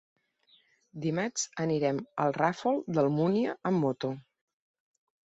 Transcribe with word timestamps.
Dimarts 1.01 1.43
anirem 1.63 1.99
al 2.23 2.33
Ràfol 2.37 2.79
d'Almúnia 2.97 3.55
amb 3.73 3.81
moto. 3.83 4.11